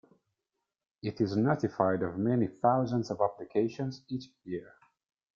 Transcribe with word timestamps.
It 1.03 1.21
is 1.21 1.35
notified 1.37 2.01
of 2.01 2.17
many 2.17 2.47
thousands 2.47 3.11
of 3.11 3.21
applications 3.21 4.01
each 4.09 4.31
year. 4.43 4.73